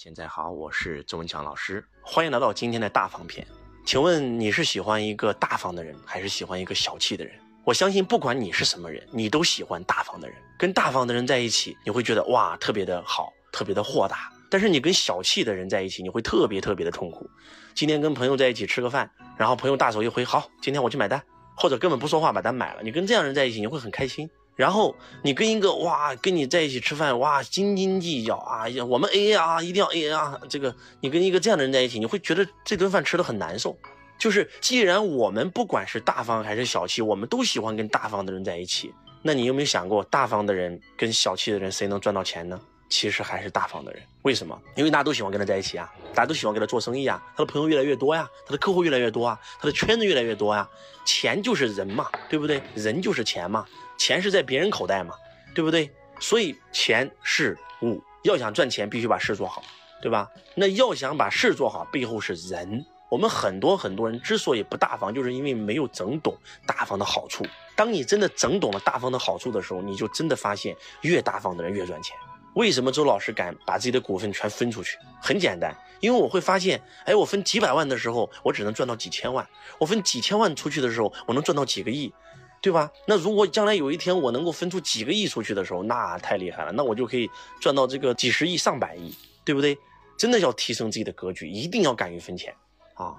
[0.00, 3.44] 现在好，我是周文强老师，欢迎来到今天的大方篇。
[3.84, 7.34] 请问你是喜欢一个大方的人，还是喜欢一个小气的人？
[7.64, 10.38] 我相信，不管你是什么人，你都喜欢大方的人。
[10.56, 14.32] 跟大方的人在一起，你会觉得哇，特别的好，特别的豁达。
[14.48, 17.28] 但是你跟小气的人在一起，你会特别特别的痛苦。
[17.74, 21.20] 今天跟朋友在一起吃个饭，然后朋友大手一挥，好，今天我去买单，
[21.56, 22.84] 或者根本不说话把单买了。
[22.84, 24.30] 你跟这样人在一起，你会很开心。
[24.58, 33.78] 然后你跟一个哇，跟你在一起吃饭哇，斤斤计较啊，呀，我们 A A 啊，一定要 A A 啊，这个你跟一个这样的人在一起，你会觉得这顿饭吃的很难受。
[34.18, 42.60] 就是既然我们不管是大方还是小气，我们都喜欢跟大方的人在一起，那你有没有想过，大方的人跟小气的人谁能赚到钱呢？
[42.88, 44.02] 其实还是大方的人。
[44.22, 44.60] 为什么？
[44.76, 50.68] 因为大家都喜欢跟他在一起啊，大家都喜欢跟他做生意啊，他的朋友越来越多呀，他的客户越来越多啊，他的圈子越来越多呀。
[51.04, 52.62] 钱就是人嘛，对不对？
[52.74, 53.64] 人就是钱嘛，
[53.98, 55.14] 钱是在别人口袋嘛。
[55.54, 55.90] 对不对？
[56.20, 59.60] 所以钱是物，要想赚钱，必须把事做好，
[60.00, 60.28] 对吧？
[60.54, 62.84] 那要想把事做好，背后是人。
[63.10, 67.44] 我们很多很多人之所以不大方，就是因为没有整懂大方的好处。
[67.74, 72.16] 当你真的整懂了大方的好处的时候，你就真的发现，越大方的人越赚钱。
[72.58, 74.98] 为什么周老师敢把自己的股份全分出去？
[75.22, 79.46] 很简单，因为我会发现，哎，我分几百万的时候，我只能赚到几千万；
[79.78, 82.12] 我分几千万出去的时候，我能赚到几个亿。
[82.60, 82.90] 对吧？
[83.06, 89.14] 那如果将来有一天我能够分出几个亿出去的时候，那太厉害了，那我就可以赚到这个几十亿、上百亿，
[89.44, 89.78] 对不对？
[90.18, 92.52] 真的要提升自己的格局，一定要敢于分钱
[92.94, 93.14] 啊！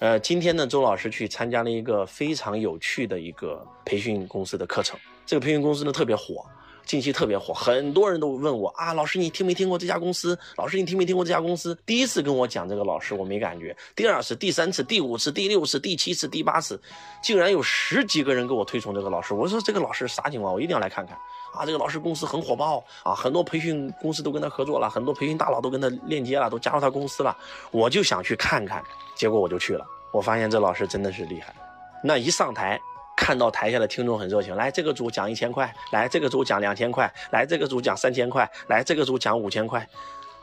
[0.00, 6.44] 呃，今天呢，周老师去参加了一个非常有趣的一个培训公司的课程，这个培训公司呢特别火。
[6.90, 10.36] 近期特别火，很多人都问我啊，老师你听没听过这家公司？
[10.56, 11.78] 老师你听没听过这家公司？
[11.86, 16.82] 第一次跟我讲这个老师我没感觉，第二次、第三次、第五次、第六次、第七次、第八次，
[17.22, 19.32] 竟然有十几个人给我推崇这个老师。
[19.32, 20.52] 我说这个老师啥情况？
[20.52, 21.16] 我一定要来看看
[21.54, 21.64] 啊！
[21.64, 27.36] 这个老师公司很火爆啊，很多培训公司都跟他合作了，很多培训大佬都跟他链接了，都加入他公司了。
[27.70, 28.82] 我就想去看看，
[29.14, 31.54] 结果我就去了，我发现这老师真的是厉害，
[32.02, 32.80] 那一上台。
[33.20, 39.86] 看到台下的听众很热情，来这个组讲一千块，来这个组讲两千块，来这个组讲三千块，来这个组讲五千块，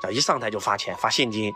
[0.04, 1.52] 啊，一上台就发钱发现金，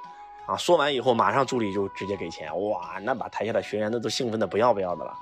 [0.47, 5.13] 啊，说完以后马上助理就直接给钱，哇，那把台下的学员那都兴奋的不要不要的了。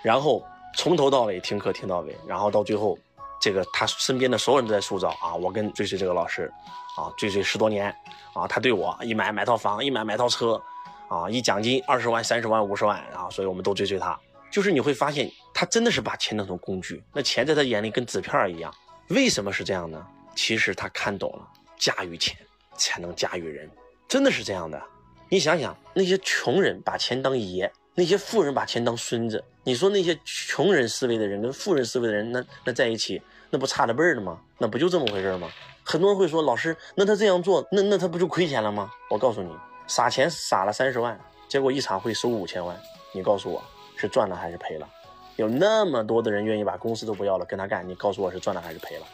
[0.00, 0.42] 然后
[0.74, 2.98] 从头到尾听课听到尾，然后到最后，
[3.38, 6.50] 这个他身边的所有人都在塑造啊，我跟追随这个老师，
[6.96, 7.94] 啊，追随十多年，
[8.32, 10.60] 啊，他对我一买买套房，一买买套车，
[11.08, 14.18] 啊，一奖金二十万、三十万、五十万，啊，所以我们都追随他。
[14.50, 18.74] 就是你会发现，他真的是把钱当成工具，那钱在他眼里跟纸片一样。
[19.08, 20.06] 为什么是这样呢？
[20.34, 22.36] 其实他看懂了，驾驭钱
[22.76, 23.68] 才能驾驭人，
[24.06, 24.80] 真的是这样的。
[25.28, 29.42] 你想想，那些穷人把钱当爷，那些富人把钱当孙子。
[29.64, 33.20] 你说那些穷人思维的人跟富人思维的人，那那在一起，
[33.50, 34.40] 那不差着辈儿的吗？
[34.56, 35.50] 那不就这么回事吗？
[35.84, 38.90] 很多人会说，老师，那他这样做，那那他不就亏钱了吗？
[39.10, 39.50] 我告诉你，
[39.86, 42.78] 撒钱撒了三十万，结果一场会收五千万，
[43.12, 43.62] 你告诉我。
[43.98, 44.88] 是赚了还是赔了？
[45.36, 49.06] 有那么多的人愿意把公司都不要了跟他干，你告诉我是赚了还是赔了？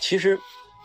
[0.00, 0.38] 其实，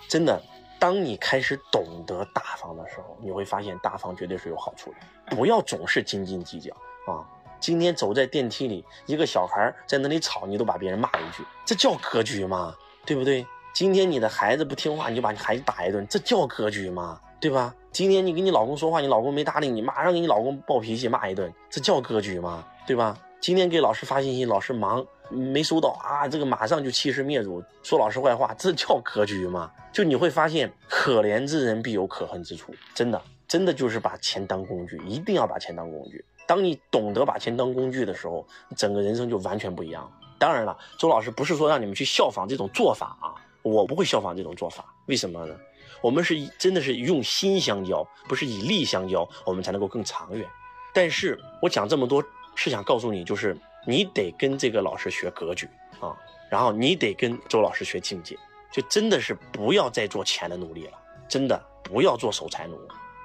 [0.07, 0.41] 真的，
[0.79, 5.35] 当你开始懂得大方的时候，你会发现大方绝对是有好处的。
[5.35, 6.73] 不要总是斤斤计较
[7.05, 7.25] 啊！
[7.59, 12.73] 今天走在电梯里，一个小孩在那里吵，你都把别人骂一句，这叫格局吗？
[13.05, 13.45] 对不对？
[13.73, 17.19] 今天你的孩子不听话，你就把你孩子打一顿，这叫格局吗？
[17.39, 17.75] 对吧？
[17.91, 22.65] 今天你跟你老公说话，你老公没搭理你，马上给你老公暴脾气骂一顿，这叫格局吗？
[22.87, 23.17] 对吧？
[23.41, 29.71] 今天给老师发信息，老师忙没收到啊，这个马上就欺师灭祖，说老师坏话，这叫格局吗？
[29.93, 36.23] 就你会发现，可怜之人必有可恨之处，真的，真的就是把钱当工具，一定要把钱当工具。
[36.45, 38.45] 当你懂得把钱当工具的时候，
[38.75, 40.11] 整个人生就完全不一样了。
[40.37, 45.55] 当然了，周老师不是说让你们去效仿这种做法啊，我不会效仿这种做法，为什么呢？
[46.01, 50.45] 我们是真的是用心相交，不是以利相交，我们才能够更长远。
[50.93, 52.21] 但是我讲这么多。
[52.61, 55.65] 是想告诉你，就是你得跟这个老师学格局
[56.01, 56.13] 啊，
[56.49, 58.37] 然后你得跟周老师学境界，
[58.69, 60.97] 就真的是不要再做钱的努力了，
[61.29, 62.77] 真的不要做守财奴，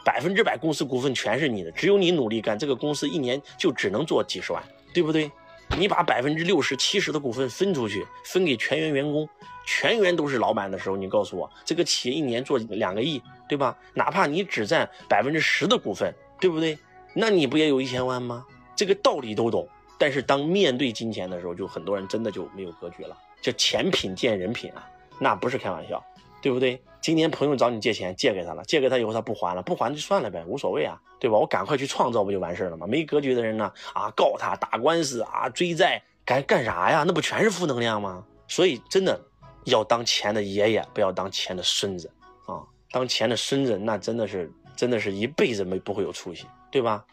[0.05, 4.63] 百分之百公司股份全是你的，只有你努力干，这个公司一年就只能做几十万，
[4.93, 5.29] 对不对？
[5.77, 9.29] 你把百分之六十、七十的股份分出去，分给全员员工，
[9.67, 13.77] 全员都是老板的时候，你告诉我，这个企业一年做两个亿，对吧？
[13.95, 16.79] 哪怕你只占百分之十的股份，对不对？
[17.15, 18.47] 那你不也有一千万吗？
[18.77, 19.69] 这个道理都懂，
[19.99, 23.17] 但是当面对金钱的时候，就很多人真的就没有格局了。
[23.41, 24.89] 就钱品见人品啊，
[25.19, 26.03] 那不是开玩笑，
[26.41, 26.83] 对不对？
[27.01, 31.37] 今天朋友找你借钱，借给他了，借给他以后他不还了，不还就算了呗，无所谓啊，对吧？
[31.37, 32.87] 我赶快去创造不就完事了吗？
[32.87, 37.05] 没格局的人呢，啊，告他打官司啊，追债干干啥呀？
[37.07, 38.25] 那不全是负能量吗？
[38.49, 39.21] 所以真的
[39.65, 42.11] 要当钱的爷爷，不要当钱的孙子
[42.47, 42.65] 啊！
[42.91, 47.05] 当钱的孙子，那真的是真的是一辈子没不会有出息，对吧？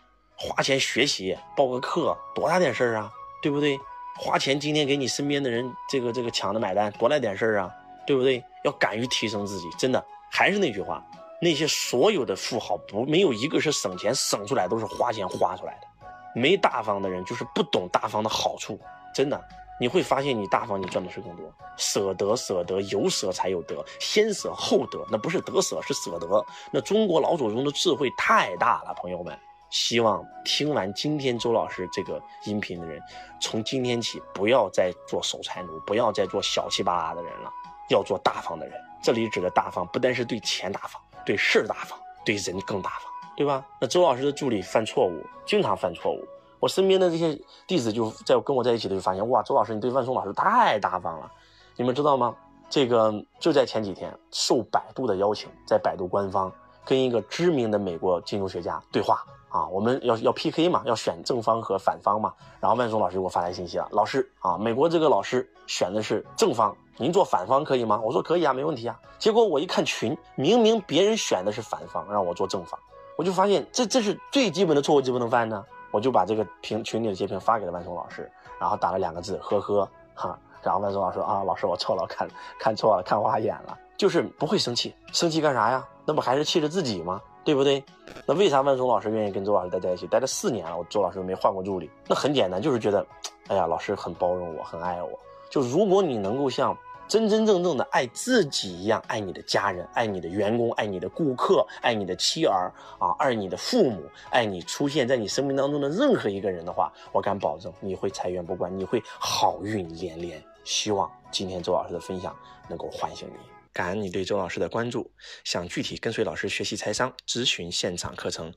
[0.44, 3.12] 花钱学习，报个课，多大点事儿啊，
[3.44, 3.80] 对不对？
[4.18, 7.72] 花钱今天给你身边的人这个这个抢着买单，多大点事儿啊，
[8.08, 8.44] 对不对？
[8.64, 11.06] 要敢于提升自己，真的还是那句话，
[11.40, 15.88] 那些所有的富豪不没有一个是省钱省出来，都是花钱花出来的。
[16.34, 18.80] 没大方的人就是不懂大方的好处，
[19.14, 19.40] 真的。
[19.80, 21.46] 你会发现，你大方，你赚的是更多。
[21.78, 26.46] 舍得，舍得，有舍才有得，先舍后得，那不是得舍，是舍得。
[26.72, 29.38] 那中国老祖宗的智慧太大了，朋友们。
[29.72, 33.02] 希望听完今天周老师这个音频的人，
[33.40, 37.50] 从今天起不要再做守财奴，不要再做小气巴拉的人了，
[37.90, 38.80] 要做大方的人。
[39.02, 43.66] 这里指的大方，不单是对钱大方，对事儿大方，对人更大方，对吧？
[43.80, 46.22] 那周老师的助理犯错误，经常犯错误。
[46.60, 47.36] 我身边的这些
[47.66, 51.32] 弟子就在跟我在一起的就发现，哇，周老师你对万松老师太大方了，
[51.78, 52.36] 你们知道吗？
[52.70, 56.52] 这个就在前几天受百度的邀请，在百度官方
[56.86, 62.34] 跟一个知名的美国金融学家对话啊，我们要要 PK 嘛，要选正方和反方嘛。
[62.60, 68.00] 然后万松老师给我发来信息了，老师啊，美国这个老师选的是正方，您做反方可以吗？
[68.04, 69.00] 我说可以啊，没问题啊。
[69.20, 72.80] 结果我一看群，明明别人选的是反方，让我做正方，
[73.18, 75.64] 我就发现这这是最基本的错误就不能犯呢。
[75.92, 80.40] 我就把这个屏群里的截屏发给了万松老师，然后打了两个字，呵呵，哈。
[80.64, 82.28] 然后万松老师说啊，老师我错了，看
[82.60, 85.88] 看错了，看花眼了，就是不会生气，生气干啥呀？
[86.06, 87.22] 那不还是气着自己吗？
[87.44, 87.84] 对不对？
[88.26, 90.06] 那为啥万松老师愿意跟周老师待在一起？
[90.08, 91.90] 待了四年了，我周老师没换过助理。
[92.08, 93.06] 那很简单，就是觉得，
[93.48, 95.10] 哎呀，老师很包容我，很爱我。
[95.50, 96.78] 就如果你能够像。
[97.08, 110.42] 真真正正的爱自己一样爱你的家人，爱你的员工，爱你的顾客，爱你的妻儿啊，爱你的父母，爱你出现在你生命当中的任何一个人的话，我敢保证你会财源不断，你会好运连连。
[110.64, 112.38] 希望今天周老师的分享
[112.70, 113.38] 能够唤醒你，
[113.74, 115.12] 感恩你对周老师的关注。
[115.44, 118.54] 想具体跟随老师学习财商，咨询现场课程。